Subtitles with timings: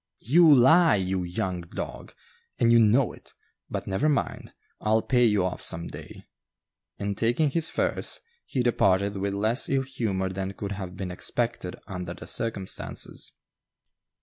[0.23, 2.15] "You lie, you young dog,
[2.57, 3.35] and you know it;
[3.69, 6.25] but never mind, I'll pay you off some day";
[6.97, 11.75] and taking his furs, he departed with less ill humor than could have been expected
[11.85, 13.33] under the circumstances.